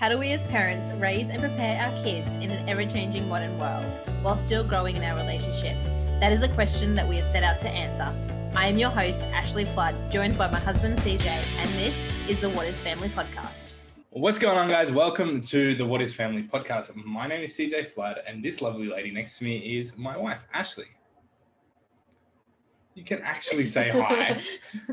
How 0.00 0.08
do 0.08 0.16
we 0.16 0.32
as 0.32 0.46
parents 0.46 0.92
raise 0.92 1.28
and 1.28 1.42
prepare 1.42 1.78
our 1.78 2.02
kids 2.02 2.34
in 2.36 2.50
an 2.50 2.66
ever 2.66 2.86
changing 2.86 3.28
modern 3.28 3.58
world 3.58 4.00
while 4.22 4.38
still 4.38 4.64
growing 4.64 4.96
in 4.96 5.02
our 5.02 5.14
relationship? 5.14 5.76
That 6.20 6.32
is 6.32 6.42
a 6.42 6.48
question 6.48 6.94
that 6.94 7.06
we 7.06 7.18
are 7.18 7.22
set 7.22 7.42
out 7.42 7.58
to 7.58 7.68
answer. 7.68 8.06
I 8.56 8.66
am 8.68 8.78
your 8.78 8.88
host, 8.88 9.22
Ashley 9.24 9.66
Flood, 9.66 9.94
joined 10.10 10.38
by 10.38 10.50
my 10.50 10.58
husband, 10.58 10.96
CJ, 11.00 11.26
and 11.26 11.70
this 11.72 11.94
is 12.30 12.40
the 12.40 12.48
What 12.48 12.66
is 12.66 12.80
Family 12.80 13.10
podcast. 13.10 13.66
What's 14.08 14.38
going 14.38 14.56
on, 14.56 14.68
guys? 14.68 14.90
Welcome 14.90 15.38
to 15.42 15.74
the 15.74 15.84
What 15.84 16.00
is 16.00 16.14
Family 16.14 16.44
podcast. 16.44 16.96
My 16.96 17.26
name 17.26 17.42
is 17.42 17.52
CJ 17.52 17.88
Flood, 17.88 18.20
and 18.26 18.42
this 18.42 18.62
lovely 18.62 18.88
lady 18.88 19.10
next 19.10 19.36
to 19.40 19.44
me 19.44 19.78
is 19.78 19.98
my 19.98 20.16
wife, 20.16 20.40
Ashley. 20.54 20.86
You 22.94 23.04
can 23.04 23.20
actually 23.20 23.66
say 23.66 23.90
hi. 23.90 24.40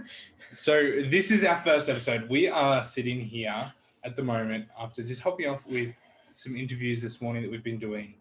so, 0.53 0.81
this 1.07 1.31
is 1.31 1.45
our 1.45 1.59
first 1.59 1.87
episode. 1.87 2.27
We 2.27 2.49
are 2.49 2.83
sitting 2.83 3.21
here 3.21 3.71
at 4.07 4.15
the 4.15 4.23
moment 4.23 4.65
after 4.79 5.03
just 5.03 5.21
hopping 5.21 5.47
off 5.47 5.67
with 5.67 5.93
some 6.31 6.55
interviews 6.55 7.01
this 7.01 7.21
morning 7.21 7.43
that 7.43 7.51
we've 7.51 7.63
been 7.63 7.77
doing. 7.77 8.13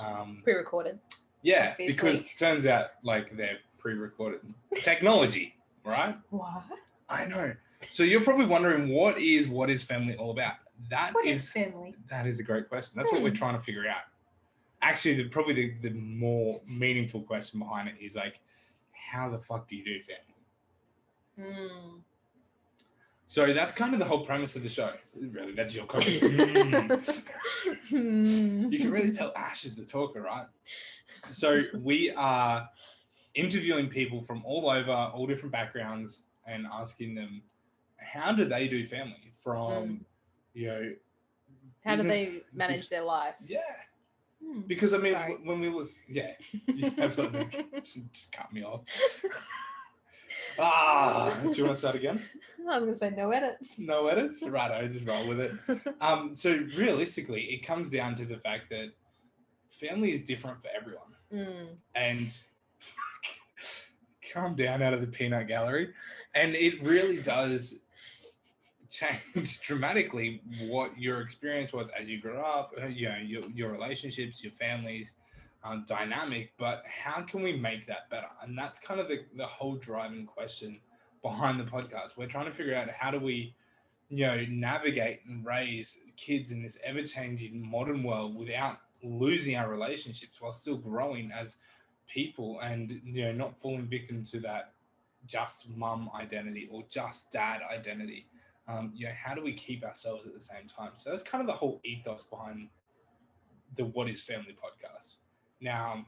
Um, 0.00 0.40
Pre-recorded. 0.44 0.98
yeah, 1.42 1.74
because 1.76 2.24
turns 2.38 2.66
out 2.66 2.90
like 3.02 3.36
they're 3.36 3.58
pre-recorded 3.78 4.40
technology, 4.76 5.54
right? 5.84 6.16
What? 6.30 6.62
I 7.08 7.26
know. 7.26 7.52
So 7.82 8.02
you're 8.04 8.22
probably 8.24 8.46
wondering 8.46 8.88
what 8.88 9.18
is 9.18 9.48
what 9.48 9.68
is 9.70 9.82
family 9.82 10.16
all 10.16 10.30
about? 10.30 10.54
That 10.88 11.12
What 11.14 11.26
is 11.26 11.44
is 11.44 11.50
family? 11.50 11.94
that 12.08 12.26
is 12.26 12.38
a 12.40 12.42
great 12.42 12.68
question. 12.68 12.96
That's 12.96 13.10
what 13.12 13.22
we're 13.22 13.28
Hmm. 13.30 13.34
trying 13.36 13.54
to 13.58 13.60
figure 13.60 13.86
out. 13.88 14.02
Actually, 14.82 15.14
the, 15.14 15.28
probably 15.28 15.54
the, 15.54 15.88
the 15.88 15.94
more 15.94 16.60
meaningful 16.66 17.22
question 17.22 17.58
behind 17.58 17.88
it 17.88 17.94
is 18.00 18.14
like, 18.16 18.38
how 18.92 19.28
the 19.30 19.38
fuck 19.38 19.68
do 19.68 19.76
you 19.76 19.84
do 19.84 19.98
family? 20.00 21.54
Hmm. 21.58 21.96
So 23.34 23.52
that's 23.52 23.72
kind 23.72 23.92
of 23.94 23.98
the 23.98 24.04
whole 24.04 24.24
premise 24.24 24.54
of 24.54 24.62
the 24.62 24.68
show. 24.68 24.92
Really, 25.20 25.54
that's 25.54 25.74
your 25.74 25.86
comment. 25.86 26.20
Mm. 26.20 27.24
Hmm. 27.88 28.70
you 28.72 28.78
can 28.78 28.90
really 28.92 29.10
tell 29.10 29.32
Ash 29.34 29.64
is 29.64 29.74
the 29.76 29.84
talker, 29.84 30.20
right? 30.22 30.46
So 31.30 31.62
we 31.82 32.12
are 32.12 32.68
interviewing 33.34 33.88
people 33.88 34.22
from 34.22 34.44
all 34.44 34.70
over, 34.70 34.92
all 34.92 35.26
different 35.26 35.50
backgrounds, 35.52 36.22
and 36.46 36.64
asking 36.72 37.16
them 37.16 37.42
how 37.96 38.30
do 38.32 38.44
they 38.44 38.68
do 38.68 38.86
family 38.86 39.32
from 39.42 39.72
Mm. 39.72 40.00
you 40.54 40.66
know 40.68 40.92
How 41.84 41.96
do 41.96 42.04
they 42.04 42.42
manage 42.52 42.88
their 42.88 43.02
life? 43.02 43.34
yeah 43.44 43.58
Hmm. 44.44 44.60
because 44.60 44.92
I 44.94 44.98
mean 44.98 45.14
Sorry. 45.14 45.36
when 45.42 45.58
we 45.58 45.70
were 45.70 45.86
yeah 46.08 46.32
you 46.66 46.90
have 46.98 47.12
something 47.14 47.50
just 48.12 48.30
cut 48.30 48.52
me 48.52 48.62
off 48.62 48.82
ah 50.58 51.36
do 51.42 51.50
you 51.50 51.64
want 51.64 51.74
to 51.74 51.78
start 51.78 51.96
again? 51.96 52.22
I 52.70 52.78
was 52.78 52.84
gonna 52.86 52.96
say 52.96 53.10
no 53.10 53.30
edits. 53.30 53.78
no 53.78 54.06
edits? 54.06 54.42
Right 54.48 54.70
I 54.70 54.86
just 54.86 55.06
roll 55.06 55.28
with 55.28 55.40
it. 55.40 55.52
Um 56.00 56.34
so 56.34 56.50
realistically 56.76 57.42
it 57.54 57.66
comes 57.66 57.90
down 57.90 58.14
to 58.16 58.24
the 58.24 58.38
fact 58.38 58.70
that 58.70 58.92
family 59.70 60.12
is 60.12 60.24
different 60.24 60.62
for 60.62 60.68
everyone. 60.74 61.02
Hmm. 61.32 61.74
and 61.94 62.32
calm 64.32 64.54
down 64.54 64.82
out 64.82 64.94
of 64.94 65.00
the 65.00 65.06
peanut 65.08 65.48
gallery. 65.48 65.92
And 66.34 66.54
it 66.54 66.82
really 66.82 67.20
does 67.22 67.80
change 68.90 69.60
dramatically 69.60 70.40
what 70.60 70.96
your 70.96 71.20
experience 71.20 71.72
was 71.72 71.90
as 71.98 72.08
you 72.08 72.20
grew 72.20 72.38
up 72.38 72.72
uh, 72.80 72.86
you 72.86 73.08
know 73.08 73.16
your, 73.16 73.42
your 73.50 73.72
relationships 73.72 74.42
your 74.42 74.52
families 74.52 75.14
um, 75.64 75.84
dynamic 75.88 76.52
but 76.58 76.84
how 76.86 77.22
can 77.22 77.42
we 77.42 77.56
make 77.56 77.86
that 77.86 78.10
better? 78.10 78.28
And 78.42 78.56
that's 78.56 78.78
kind 78.78 79.00
of 79.00 79.08
the, 79.08 79.24
the 79.36 79.46
whole 79.46 79.76
driving 79.76 80.26
question 80.26 80.78
behind 81.22 81.58
the 81.58 81.64
podcast. 81.64 82.16
We're 82.16 82.26
trying 82.26 82.46
to 82.46 82.52
figure 82.52 82.76
out 82.76 82.90
how 82.90 83.10
do 83.10 83.18
we 83.18 83.54
you 84.10 84.26
know 84.26 84.44
navigate 84.48 85.20
and 85.26 85.44
raise 85.44 85.98
kids 86.16 86.52
in 86.52 86.62
this 86.62 86.76
ever-changing 86.84 87.68
modern 87.68 88.02
world 88.02 88.36
without 88.36 88.78
losing 89.02 89.56
our 89.56 89.68
relationships 89.68 90.40
while 90.40 90.52
still 90.52 90.76
growing 90.76 91.32
as 91.32 91.56
people 92.06 92.60
and 92.60 93.00
you 93.04 93.24
know 93.24 93.32
not 93.32 93.58
falling 93.58 93.86
victim 93.86 94.22
to 94.24 94.40
that 94.40 94.72
just 95.26 95.70
mum 95.70 96.10
identity 96.14 96.68
or 96.70 96.84
just 96.90 97.32
dad 97.32 97.62
identity. 97.72 98.26
Um, 98.68 98.92
you 98.94 99.06
know 99.06 99.12
how 99.16 99.34
do 99.34 99.42
we 99.42 99.54
keep 99.54 99.82
ourselves 99.82 100.26
at 100.26 100.34
the 100.34 100.40
same 100.40 100.66
time? 100.68 100.92
So 100.96 101.10
that's 101.10 101.22
kind 101.22 101.40
of 101.40 101.46
the 101.46 101.54
whole 101.54 101.80
ethos 101.84 102.24
behind 102.24 102.68
the 103.76 103.86
what 103.86 104.08
is 104.08 104.20
family 104.20 104.54
podcast 104.54 105.16
now 105.64 106.06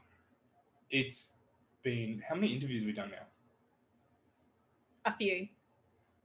it's 0.89 1.31
been 1.83 2.21
how 2.27 2.35
many 2.35 2.53
interviews 2.55 2.81
have 2.83 2.87
we 2.87 2.93
done 2.93 3.11
now 3.11 3.25
A 5.05 5.13
few. 5.17 5.47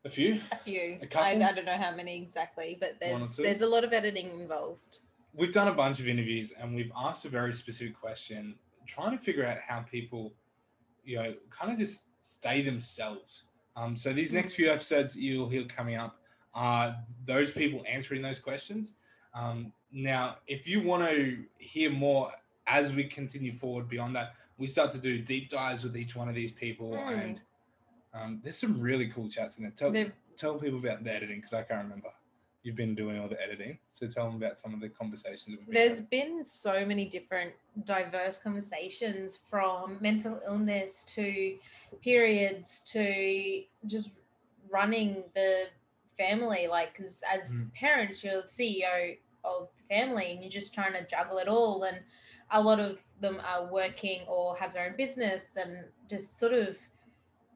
a 0.05 0.11
few 0.11 0.41
A 0.53 0.57
few. 0.59 0.99
A 1.01 1.05
I, 1.05 1.07
couple? 1.07 1.43
I 1.45 1.53
don't 1.53 1.65
know 1.65 1.77
how 1.77 1.95
many 1.95 2.17
exactly, 2.23 2.77
but 2.79 2.97
there's 3.01 3.37
there's 3.37 3.61
a 3.63 3.67
lot 3.67 3.85
of 3.85 3.93
editing 3.93 4.29
involved. 4.41 4.99
we've 5.35 5.53
done 5.53 5.69
a 5.69 5.75
bunch 5.75 5.99
of 6.01 6.07
interviews 6.09 6.53
and 6.61 6.75
we've 6.77 6.93
asked 6.97 7.25
a 7.25 7.29
very 7.29 7.55
specific 7.55 7.99
question 7.99 8.55
trying 8.87 9.17
to 9.17 9.23
figure 9.25 9.47
out 9.47 9.59
how 9.67 9.81
people 9.81 10.35
you 11.05 11.17
know 11.17 11.35
kind 11.51 11.73
of 11.73 11.79
just 11.79 12.03
stay 12.21 12.63
themselves 12.63 13.45
um, 13.77 13.97
so 13.97 14.13
these 14.13 14.33
next 14.33 14.55
few 14.55 14.71
episodes 14.71 15.17
you'll 15.17 15.49
hear 15.49 15.65
coming 15.65 15.97
up 15.97 16.17
are 16.55 16.95
those 17.27 17.51
people 17.53 17.83
answering 17.89 18.21
those 18.21 18.39
questions 18.39 18.97
um, 19.35 19.73
now 19.93 20.37
if 20.47 20.67
you 20.69 20.83
want 20.83 21.03
to 21.09 21.39
hear 21.59 21.91
more 21.91 22.31
as 22.67 22.95
we 22.95 23.05
continue 23.05 23.53
forward 23.53 23.89
beyond 23.89 24.15
that 24.17 24.35
we 24.59 24.67
start 24.67 24.91
to 24.93 24.99
do 24.99 25.19
deep 25.19 25.49
dives 25.49 25.83
with 25.85 25.97
each 25.97 26.15
one 26.15 26.29
of 26.29 26.35
these 26.35 26.53
people 26.53 26.91
Mm. 26.93 27.25
and 27.25 27.41
um, 28.15 28.41
there's 28.43 28.57
some 28.59 28.79
really 28.81 29.09
cool 29.09 29.29
chats 29.29 29.57
in 29.57 29.65
there 29.65 29.73
tell, 29.73 29.91
They've- 29.91 30.13
tell 30.37 30.55
people 30.59 30.79
about 30.79 31.03
the 31.05 31.13
editing 31.13 31.37
because 31.37 31.53
i 31.55 31.63
can't 31.63 31.83
remember 31.85 32.09
you've 32.63 32.77
been 32.77 32.95
doing 32.95 33.19
all 33.19 33.29
the 33.29 33.41
editing 33.43 33.77
so 33.91 34.07
tell 34.07 34.27
them 34.27 34.37
about 34.37 34.59
some 34.59 34.73
of 34.73 34.81
the 34.81 34.89
conversations 34.89 35.47
that 35.47 35.59
we've 35.59 35.67
been 35.67 35.75
There's 35.75 35.99
having. 36.01 36.35
been 36.37 36.45
so 36.45 36.85
many 36.85 37.09
different 37.09 37.53
diverse 37.85 38.39
conversations 38.39 39.37
from 39.51 39.99
mental 40.01 40.41
illness 40.47 41.05
to 41.15 41.57
periods 42.03 42.81
to 42.93 43.63
just 43.87 44.13
running 44.71 45.25
the 45.35 45.67
family. 46.17 46.67
Like, 46.69 46.97
cause 46.97 47.23
as 47.31 47.51
Mm. 47.65 47.75
parents, 47.75 48.23
you're 48.25 48.43
the 48.43 48.49
CEO 48.49 49.19
of 49.45 49.69
the 49.77 49.95
family 49.95 50.31
and 50.31 50.41
you're 50.41 50.51
just 50.51 50.73
trying 50.73 50.93
to 50.93 51.05
juggle 51.07 51.39
it 51.39 51.49
all. 51.49 51.83
And 51.83 52.01
a 52.53 52.61
lot 52.61 52.79
of 52.79 53.01
them 53.21 53.41
are 53.45 53.67
working 53.73 54.23
or 54.29 54.57
have 54.57 54.73
their 54.73 54.87
own 54.87 54.97
business 54.97 55.43
and 55.57 55.85
just 56.09 56.39
sort 56.39 56.53
of 56.53 56.77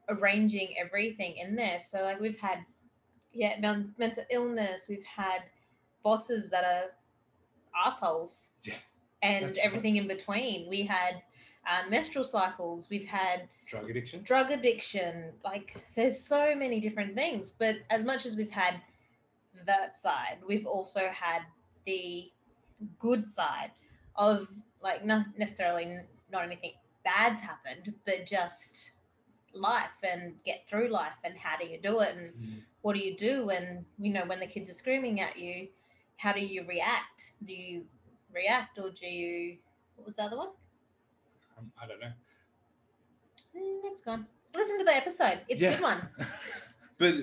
arranging 0.09 0.75
everything 0.79 1.37
in 1.37 1.55
there. 1.55 1.79
So, 1.79 2.03
like, 2.03 2.21
we've 2.21 2.39
had, 2.39 2.65
yeah, 3.33 3.59
men- 3.61 3.95
mental 3.99 4.25
illness, 4.31 4.87
we've 4.89 5.05
had 5.05 5.43
bosses 6.03 6.49
that 6.51 6.65
are 6.65 6.91
assholes 7.87 8.53
Yeah, 8.63 8.75
and 9.23 9.45
that's 9.45 9.59
right. 9.59 9.67
everything 9.67 9.97
in 9.97 10.09
between. 10.09 10.69
We 10.69 10.83
had 10.83 11.23
uh, 11.69 11.89
menstrual 11.91 12.25
cycles, 12.25 12.89
we've 12.89 13.07
had 13.07 13.49
drug 13.67 13.91
addiction 13.91 14.23
drug 14.23 14.51
addiction. 14.53 15.33
Like, 15.45 15.77
there's 15.95 16.19
so 16.19 16.55
many 16.55 16.81
different 16.81 17.15
things. 17.15 17.51
But 17.51 17.77
as 17.91 18.05
much 18.05 18.25
as 18.25 18.37
we've 18.37 18.51
had 18.51 18.81
that 19.67 19.97
side, 19.97 20.39
we've 20.47 20.67
also 20.67 21.09
had 21.13 21.43
the 21.85 22.31
good 22.99 23.29
side 23.29 23.73
of 24.15 24.49
like 24.83 25.05
not 25.05 25.27
necessarily 25.37 26.01
not 26.33 26.45
anything 26.45 26.73
bad's 27.05 27.41
happened, 27.41 27.95
but 28.05 28.27
just 28.27 28.93
life 29.53 29.99
and 30.03 30.35
get 30.45 30.65
through 30.69 30.89
life 30.89 31.15
and 31.25 31.35
how 31.39 31.57
do 31.57 31.67
you 31.67 31.79
do 31.81 32.01
it 32.01 32.15
and 32.17 32.33
Mm. 32.35 32.63
what 32.83 32.95
do 32.95 33.01
you 33.01 33.17
do 33.17 33.47
when 33.47 33.87
you 33.99 34.13
know 34.13 34.25
when 34.27 34.39
the 34.41 34.47
kids 34.47 34.69
are 34.69 34.75
screaming 34.75 35.21
at 35.21 35.39
you 35.39 35.69
how 36.19 36.33
do 36.33 36.41
you 36.41 36.65
react? 36.67 37.33
Do 37.45 37.55
you 37.55 37.85
react 38.35 38.79
or 38.79 38.91
do 38.91 39.07
you 39.07 39.59
what 39.97 40.07
was 40.07 40.17
the 40.17 40.23
other 40.25 40.37
one? 40.37 40.49
Um, 41.59 41.73
i 41.83 41.87
don't 41.87 42.01
know. 42.01 42.13
Mm, 43.57 43.81
it's 43.85 44.03
gone. 44.03 44.27
Listen 44.55 44.79
to 44.79 44.85
the 44.85 44.95
episode. 44.95 45.41
It's 45.49 45.63
a 45.63 45.71
good 45.71 45.81
one. 45.81 46.09
But 46.99 47.15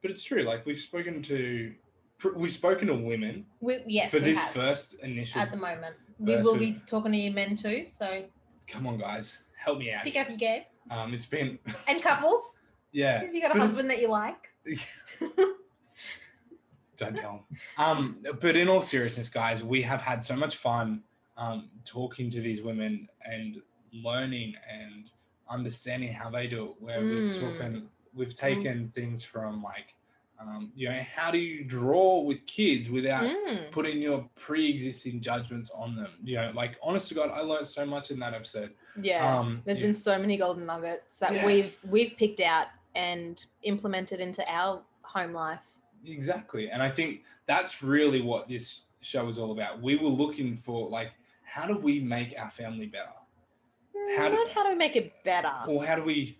but 0.00 0.10
it's 0.12 0.22
true 0.22 0.42
like 0.42 0.64
we've 0.64 0.78
spoken 0.78 1.20
to 1.22 1.74
we've 2.36 2.52
spoken 2.52 2.86
to 2.86 2.94
women 2.94 3.46
we, 3.60 3.80
yes 3.84 4.12
for 4.12 4.18
we 4.18 4.26
this 4.26 4.38
have, 4.38 4.52
first 4.52 4.94
initial 5.00 5.40
at 5.40 5.50
the 5.50 5.56
moment 5.56 5.96
we 6.18 6.36
will 6.36 6.56
be 6.56 6.80
talking 6.86 7.12
to 7.12 7.18
you 7.18 7.30
men 7.30 7.56
too 7.56 7.86
so 7.92 8.24
come 8.66 8.86
on 8.86 8.98
guys. 8.98 9.38
Help 9.56 9.78
me 9.78 9.92
out. 9.92 10.04
pick 10.04 10.16
up 10.16 10.28
your 10.28 10.36
game. 10.38 10.62
Um 10.90 11.12
it's 11.14 11.26
been 11.26 11.58
and 11.88 12.02
couples. 12.02 12.58
Yeah. 12.92 13.22
If 13.22 13.34
you 13.34 13.42
got 13.42 13.56
a 13.56 13.60
husband 13.60 13.90
that 13.90 14.00
you 14.00 14.08
like? 14.10 14.36
Don't 16.96 17.14
tell 17.16 17.44
them 17.48 17.58
um 17.78 18.16
but 18.40 18.56
in 18.56 18.68
all 18.68 18.80
seriousness 18.80 19.28
guys 19.28 19.62
we 19.62 19.82
have 19.82 20.00
had 20.00 20.24
so 20.24 20.34
much 20.34 20.56
fun 20.56 21.02
um 21.36 21.68
talking 21.84 22.30
to 22.30 22.40
these 22.40 22.62
women 22.62 23.06
and 23.24 23.60
learning 23.92 24.54
and 24.70 25.10
understanding 25.50 26.10
how 26.12 26.30
they 26.30 26.46
do 26.46 26.64
it 26.70 26.74
where 26.82 27.00
we've 27.02 27.34
Mm. 27.36 27.40
taken 27.40 27.88
we've 28.14 28.34
taken 28.34 28.90
things 28.94 29.22
from 29.22 29.62
like 29.62 29.94
um, 30.40 30.70
you 30.74 30.88
know 30.88 31.00
how 31.14 31.30
do 31.30 31.38
you 31.38 31.64
draw 31.64 32.20
with 32.20 32.44
kids 32.46 32.90
without 32.90 33.22
Mm. 33.24 33.70
putting 33.70 34.00
your 34.02 34.28
pre-existing 34.34 35.20
judgments 35.20 35.70
on 35.70 35.96
them 35.96 36.10
you 36.22 36.36
know 36.36 36.52
like 36.54 36.76
honest 36.82 37.08
to 37.08 37.14
god 37.14 37.30
i 37.32 37.40
learned 37.40 37.66
so 37.66 37.86
much 37.86 38.10
in 38.10 38.18
that 38.18 38.34
episode 38.34 38.70
yeah 39.00 39.38
um 39.38 39.62
There's 39.64 39.80
yeah, 39.80 39.86
been 39.86 39.94
so 39.94 40.18
many 40.18 40.36
golden 40.36 40.66
nuggets 40.66 41.18
that 41.18 41.32
Yeah. 41.32 41.46
we've 41.46 41.78
we've 41.88 42.16
picked 42.16 42.40
out 42.40 42.66
and 42.94 43.44
implemented 43.62 44.20
into 44.20 44.42
our 44.50 44.80
home 45.02 45.32
life. 45.34 45.60
Exactly. 46.06 46.70
And 46.70 46.82
I 46.82 46.88
think 46.88 47.24
that's 47.44 47.82
really 47.82 48.20
what 48.22 48.48
this 48.48 48.82
show 49.02 49.28
is 49.28 49.38
all 49.38 49.52
about. 49.52 49.82
We 49.82 49.96
were 49.96 50.08
looking 50.08 50.56
for 50.56 50.88
like 50.88 51.12
how 51.44 51.66
do 51.66 51.76
we 51.76 52.00
make 52.00 52.34
our 52.38 52.48
family 52.50 52.86
better? 52.86 53.12
How 54.16 54.28
do- 54.30 54.34
Not 54.36 54.50
how 54.50 54.70
to 54.70 54.76
make 54.76 54.96
it 54.96 55.12
better. 55.24 55.52
Or 55.68 55.84
how 55.84 55.96
do 55.96 56.02
we 56.04 56.38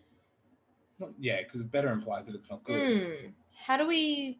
not, 0.99 1.11
yeah, 1.19 1.43
because 1.43 1.63
better 1.63 1.91
implies 1.91 2.25
that 2.27 2.35
it's 2.35 2.51
not 2.51 2.65
good. 2.65 3.03
Hmm. 3.03 3.27
How 3.57 3.77
do 3.77 3.87
we? 3.87 4.39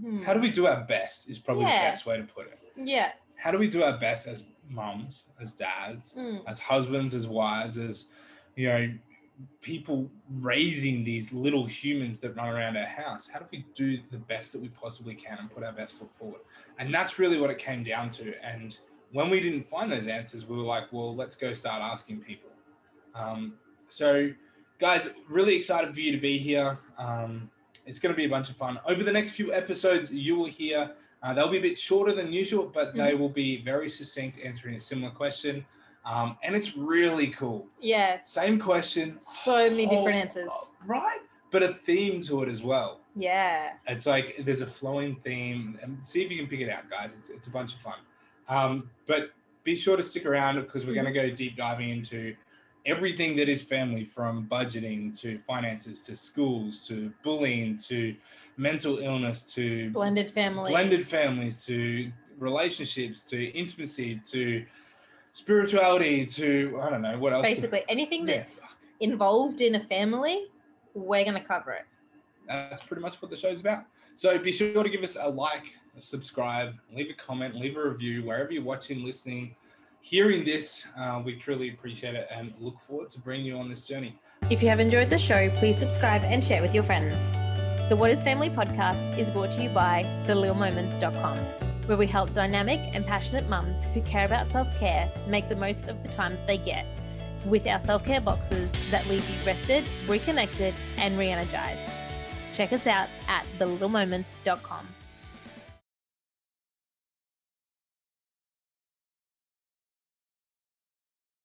Hmm. 0.00 0.22
How 0.22 0.34
do 0.34 0.40
we 0.40 0.50
do 0.50 0.66
our 0.66 0.82
best 0.84 1.28
is 1.28 1.38
probably 1.38 1.64
Yeah. 1.64 1.84
the 1.84 1.90
best 1.90 2.06
way 2.06 2.16
to 2.16 2.24
put 2.24 2.46
it. 2.46 2.58
Yeah. 2.76 3.12
How 3.36 3.50
do 3.50 3.58
we 3.58 3.68
do 3.68 3.82
our 3.82 3.98
best 3.98 4.26
as 4.26 4.44
moms 4.68 5.26
as 5.40 5.52
dads, 5.52 6.14
Hmm. 6.14 6.38
as 6.46 6.58
husbands, 6.60 7.14
as 7.14 7.26
wives, 7.26 7.76
as 7.78 8.06
you 8.56 8.68
know, 8.68 8.92
people 9.60 10.10
raising 10.30 11.04
these 11.04 11.32
little 11.32 11.64
humans 11.66 12.20
that 12.20 12.36
run 12.36 12.48
around 12.48 12.76
our 12.76 12.86
house? 12.86 13.28
How 13.28 13.38
do 13.40 13.46
we 13.50 13.64
do 13.74 14.00
the 14.10 14.18
best 14.18 14.52
that 14.52 14.60
we 14.62 14.68
possibly 14.68 15.14
can 15.14 15.38
and 15.38 15.50
put 15.50 15.62
our 15.62 15.72
best 15.72 15.94
foot 15.94 16.14
forward? 16.14 16.40
And 16.78 16.92
that's 16.94 17.18
really 17.18 17.38
what 17.40 17.50
it 17.50 17.58
came 17.58 17.82
down 17.82 18.10
to. 18.10 18.34
And 18.44 18.76
when 19.10 19.28
we 19.30 19.40
didn't 19.40 19.64
find 19.64 19.90
those 19.92 20.06
answers, 20.08 20.46
we 20.46 20.56
were 20.56 20.62
like, 20.62 20.92
well, 20.92 21.14
let's 21.14 21.36
go 21.36 21.52
start 21.52 21.82
asking 21.82 22.20
people. 22.20 22.50
Um, 23.14 23.58
so, 23.88 24.32
guys, 24.78 25.12
really 25.28 25.54
excited 25.54 25.92
for 25.94 26.00
you 26.00 26.12
to 26.12 26.18
be 26.18 26.38
here. 26.38 26.78
Um, 26.96 27.50
it's 27.86 27.98
going 27.98 28.12
to 28.12 28.16
be 28.16 28.24
a 28.24 28.28
bunch 28.28 28.50
of 28.50 28.56
fun. 28.56 28.78
Over 28.86 29.02
the 29.02 29.12
next 29.12 29.32
few 29.32 29.52
episodes, 29.52 30.10
you 30.10 30.36
will 30.36 30.46
hear. 30.46 30.92
Uh, 31.22 31.32
they'll 31.32 31.48
be 31.48 31.58
a 31.58 31.62
bit 31.62 31.78
shorter 31.78 32.12
than 32.12 32.32
usual, 32.32 32.66
but 32.72 32.94
they 32.94 33.14
will 33.14 33.28
be 33.28 33.62
very 33.62 33.88
succinct, 33.88 34.38
answering 34.44 34.74
a 34.74 34.80
similar 34.80 35.10
question. 35.12 35.64
Um, 36.04 36.36
and 36.42 36.56
it's 36.56 36.76
really 36.76 37.28
cool. 37.28 37.68
Yeah. 37.80 38.18
Same 38.24 38.58
question, 38.58 39.20
So 39.20 39.70
many 39.70 39.86
different 39.86 40.16
answers. 40.16 40.50
right? 40.84 41.20
But 41.52 41.62
a 41.62 41.68
theme 41.72 42.20
to 42.22 42.42
it 42.42 42.48
as 42.48 42.64
well. 42.64 43.00
Yeah. 43.14 43.74
It's 43.86 44.06
like 44.06 44.36
there's 44.44 44.62
a 44.62 44.66
flowing 44.66 45.14
theme, 45.16 45.78
and 45.82 46.04
see 46.04 46.22
if 46.24 46.30
you 46.32 46.38
can 46.38 46.48
pick 46.48 46.60
it 46.60 46.70
out, 46.70 46.88
guys. 46.90 47.14
It's 47.14 47.30
it's 47.30 47.46
a 47.46 47.50
bunch 47.50 47.74
of 47.74 47.80
fun. 47.80 47.98
Um, 48.48 48.90
but 49.06 49.30
be 49.62 49.76
sure 49.76 49.96
to 49.96 50.02
stick 50.02 50.26
around 50.26 50.56
because 50.60 50.86
we're 50.86 50.94
going 50.94 51.06
to 51.06 51.12
go 51.12 51.30
deep 51.30 51.56
diving 51.56 51.90
into 51.90 52.34
everything 52.86 53.36
that 53.36 53.48
is 53.48 53.62
family, 53.62 54.04
from 54.04 54.46
budgeting 54.50 55.18
to 55.20 55.38
finances 55.38 56.00
to 56.06 56.16
schools 56.16 56.86
to 56.88 57.12
bullying 57.22 57.76
to 57.76 58.14
mental 58.56 58.98
illness 58.98 59.42
to 59.54 59.90
Blended 59.90 60.30
families. 60.30 60.70
blended 60.70 61.06
families 61.06 61.64
to 61.66 62.10
relationships 62.38 63.24
to 63.24 63.44
intimacy 63.56 64.20
to 64.30 64.64
spirituality 65.32 66.26
to 66.26 66.78
I 66.82 66.90
don't 66.90 67.02
know 67.02 67.18
what 67.18 67.32
else. 67.32 67.46
Basically, 67.46 67.82
anything 67.88 68.28
Yeah, 68.28 68.38
that's 68.38 68.60
involved 69.00 69.60
in 69.60 69.76
a 69.76 69.80
family, 69.80 70.46
we're 70.94 71.24
going 71.24 71.34
to 71.40 71.46
cover 71.46 71.72
it. 71.72 71.84
that's 72.46 72.82
pretty 72.82 73.00
much 73.02 73.20
what 73.22 73.30
the 73.30 73.36
show's 73.36 73.60
about. 73.60 73.84
So 74.14 74.36
be 74.38 74.52
sure 74.52 74.82
to 74.82 74.90
give 74.90 75.02
us 75.02 75.16
a 75.18 75.26
like, 75.28 75.72
a 75.96 76.00
subscribe, 76.00 76.74
leave 76.92 77.08
a 77.10 77.14
comment, 77.14 77.54
leave 77.54 77.76
a 77.76 77.88
review 77.90 78.24
wherever 78.24 78.52
you're 78.52 78.62
watching, 78.62 79.02
listening, 79.04 79.54
hearing 80.02 80.44
this. 80.44 80.88
Uh, 80.98 81.22
we 81.24 81.36
truly 81.36 81.70
appreciate 81.70 82.14
it 82.14 82.28
and 82.30 82.52
look 82.60 82.78
forward 82.78 83.08
to 83.10 83.20
bringing 83.20 83.46
you 83.46 83.56
on 83.56 83.68
this 83.68 83.86
journey. 83.86 84.18
If 84.50 84.62
you 84.62 84.68
have 84.68 84.80
enjoyed 84.80 85.08
the 85.08 85.18
show, 85.18 85.48
please 85.56 85.78
subscribe 85.78 86.22
and 86.24 86.44
share 86.44 86.60
with 86.60 86.74
your 86.74 86.82
friends. 86.82 87.30
The 87.88 87.96
What 87.96 88.10
is 88.10 88.20
Family 88.20 88.50
podcast 88.50 89.16
is 89.16 89.30
brought 89.30 89.52
to 89.52 89.62
you 89.62 89.68
by 89.70 90.04
thelilmoments.com, 90.26 91.38
where 91.86 91.96
we 91.96 92.06
help 92.06 92.32
dynamic 92.32 92.80
and 92.94 93.06
passionate 93.06 93.48
mums 93.48 93.84
who 93.94 94.02
care 94.02 94.26
about 94.26 94.48
self 94.48 94.68
care 94.78 95.10
make 95.28 95.48
the 95.48 95.56
most 95.56 95.88
of 95.88 96.02
the 96.02 96.08
time 96.08 96.34
that 96.34 96.46
they 96.46 96.58
get 96.58 96.86
with 97.46 97.66
our 97.66 97.78
self 97.78 98.04
care 98.04 98.20
boxes 98.20 98.72
that 98.90 99.06
leave 99.08 99.28
you 99.28 99.36
rested, 99.46 99.84
reconnected, 100.08 100.74
and 100.96 101.18
re 101.18 101.28
energized. 101.28 101.92
Check 102.52 102.72
us 102.72 102.86
out 102.86 103.08
at 103.28 103.46
thelittlemoments.com. 103.58 104.86